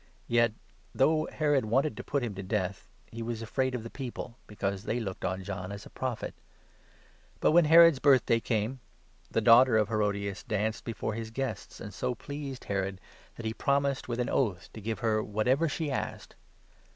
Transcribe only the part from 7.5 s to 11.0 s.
when Herod's birthday came, the daughter of Herodias danced